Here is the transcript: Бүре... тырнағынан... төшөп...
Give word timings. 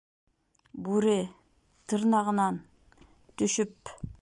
Бүре... 0.87 1.17
тырнағынан... 1.93 2.59
төшөп... 3.43 3.97